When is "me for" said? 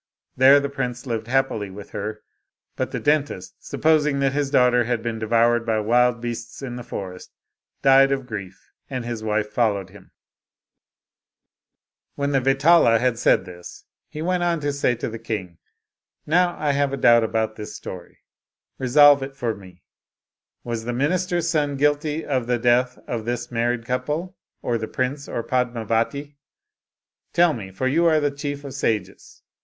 27.53-27.85